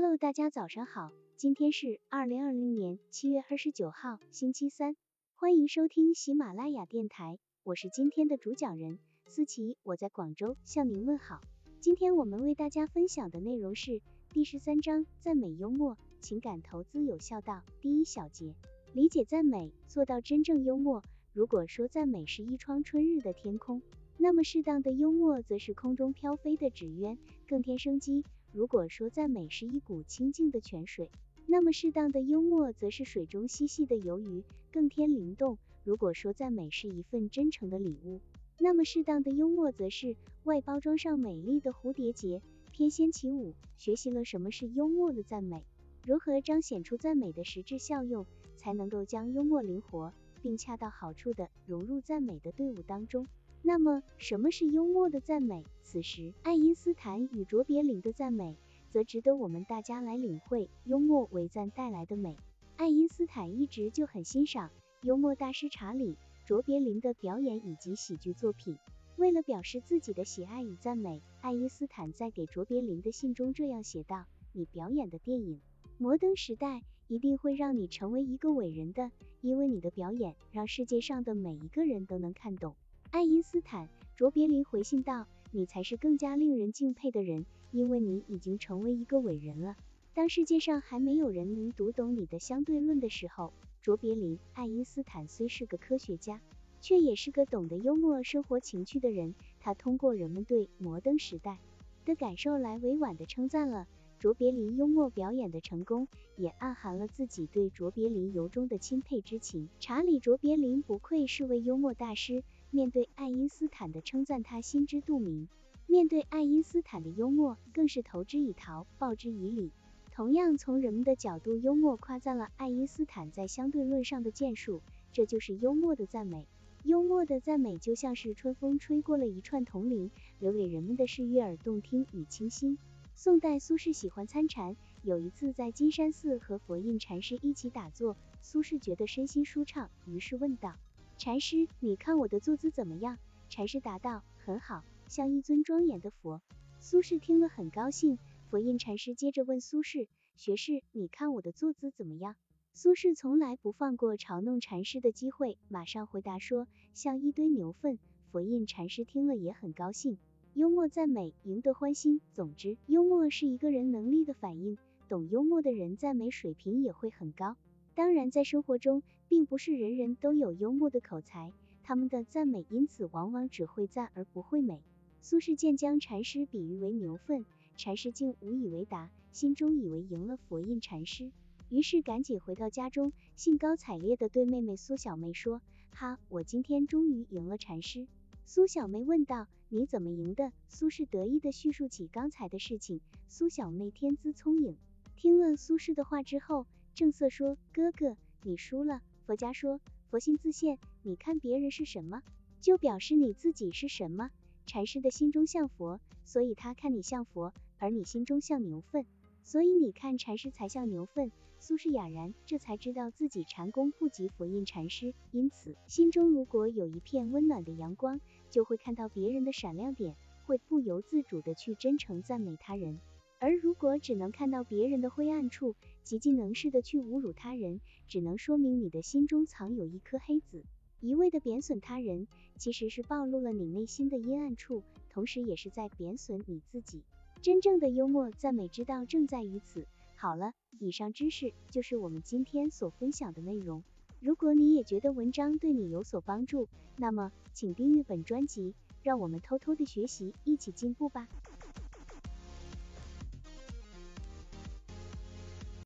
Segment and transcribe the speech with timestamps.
[0.00, 4.94] Hello，大家早上好，今天是二零二零年七月二十九号，星期三，
[5.34, 11.40] 欢迎收听喜马拉雅电台，我是今天的主讲人思琪，我在广州向您问好。
[11.80, 14.00] 今天我们为大家分享的内容是
[14.32, 18.54] 第十三章赞美幽默，情感投资有效道第一小节，
[18.92, 21.02] 理解赞美，做到真正幽默。
[21.32, 23.82] 如果说赞美是一窗春日的天空，
[24.16, 28.22] 那么适当的幽默则是空中飘飞的纸鸢，更添生机。
[28.58, 31.12] 如果说赞美是一股清静的泉水，
[31.46, 35.56] 那么适当的幽默则是水中嬉戏的游鱼，更添灵动。
[35.84, 38.20] 如果说赞美是一份真诚的礼物，
[38.58, 43.54] 那么适当的幽默则是外包装上美丽的蝴蝶结，翩跹起舞。
[43.76, 45.62] 学习了什么是幽默的赞美，
[46.04, 50.12] 如何彰显出赞美的实质效用，才能够将幽默灵活
[50.42, 53.24] 并恰到好处的融入赞美的队伍当中。
[53.62, 55.64] 那么，什么是幽默的赞美？
[55.82, 58.56] 此时，爱因斯坦与卓别林的赞美，
[58.90, 62.36] 则值得我们大家来领会幽默为赞带来的美。
[62.76, 64.70] 爱因斯坦一直就很欣赏
[65.02, 66.14] 幽默大师查理·
[66.46, 68.78] 卓别林的表演以及喜剧作品。
[69.16, 75.56] 为了表示自己的喜爱与赞美，爱因斯坦在给卓别林的信中这样写道：“你表演的电影
[75.98, 76.76] 《摩登时代》
[77.08, 82.76] 一定会让你成为一个伟人的，因为你的表演让世界上的每一个人都能看懂。”
[83.10, 89.76] 爱因斯坦，卓别林回信道：“你才是更加令人敬佩的人，因为你已经成为一个伟人了。
[90.12, 96.42] 当世界上还没有人能读懂你的相对论的时候，卓别林、爱因斯坦虽是个科学家，
[96.82, 99.34] 却也是个懂得幽默生活情趣的人。
[99.58, 101.58] 他通过人们对摩登时代
[102.04, 109.70] 的感受来委婉地称赞了卓别林幽默表演的成功，也暗含了自己对卓别林由衷的钦佩之情。
[109.80, 115.46] 查理·卓别林不愧是位幽默大师。”面对爱因斯坦的称赞，他心知肚明；
[115.86, 119.70] 面对爱因斯坦的幽默，更是投之以桃，报之以李。
[120.12, 124.82] 同样从人们的角度，幽默夸赞了爱因斯坦在相对论上的建树，
[125.12, 126.46] 这就是幽默的赞美。
[126.84, 132.76] 幽默的赞美就像是春风吹过了一串铜铃，留给人们的是悦耳动听与清新。
[133.14, 140.76] 宋代苏轼喜欢参禅，有一次在金山寺和佛印禅师一起打坐，苏轼觉得身心舒畅，于是问道。
[141.18, 143.18] 禅师，你看我的坐姿怎么样？
[143.48, 146.40] 禅师答道：很好，像一尊庄严的佛。
[146.78, 148.20] 苏轼听了很高兴。
[148.48, 150.06] 佛印禅师接着问苏轼：
[150.36, 152.36] 学士，你看我的坐姿怎么样？
[152.72, 157.98] 苏轼从来不放过嘲弄禅师的机会，马上回答说：像一堆牛粪。
[158.30, 160.18] 佛印禅师听了也很高兴。
[160.54, 162.20] 幽默赞美，赢得欢心。
[162.32, 167.56] 总之，幽默是一个人能力的反应，懂幽默的人赞美水平也会很高。
[167.98, 174.80] 当然，在生活中，并不是人人都有幽默的口才，他们的赞美因此往往只会赞而不会美。
[175.20, 177.44] 苏轼见将禅师比喻为牛粪，
[177.76, 181.32] 禅师竟无以为答，心中以为赢了佛印禅师，
[181.70, 185.60] 于是赶紧回到家中，兴高采烈地对妹妹苏小妹说
[185.90, 188.06] ：“哈，我今天终于赢了禅师。”
[188.46, 193.00] 苏小妹问道：“你怎么赢的？”苏轼得意地叙述起刚才的事情。
[193.28, 194.76] 苏小妹天资聪颖，
[195.16, 196.64] 听了苏轼的话之后。
[196.98, 202.24] 正色说：“哥哥，你输了。”佛家说：“佛心自现，你看别人是什么，
[202.60, 204.30] 就表示你自己是什么。”
[204.66, 209.06] 禅师的心中像佛，所以他看你像佛；而你心中像牛粪，
[209.44, 211.30] 所以你看禅师才像牛粪。
[211.60, 218.20] 苏轼哑然，这才知道自己禅功不及佛印禅师，因此心中如果有一片温暖的阳光，
[218.50, 220.16] 就会看到别人的闪亮点，
[220.46, 222.98] 会不由自主的去真诚赞美他人。
[223.40, 230.64] 而如果只能看到别人的灰暗处，极尽能事的去侮辱他人，只能说明你的心中藏有一颗黑子，
[231.00, 232.26] 一味的贬损他人，
[232.56, 237.02] 其实是暴露了你内心的阴暗处，同时也是在贬损你自己。
[237.40, 239.86] 真正的幽默赞美之道正在于此。
[240.16, 243.84] 好了，以上知识就是我们今天所分享的内容。
[244.18, 246.66] 如果你也觉得文章对你有所帮助，
[246.96, 248.74] 那么请订阅本专辑，
[249.04, 251.28] 让我们偷偷的学习，一起进步吧。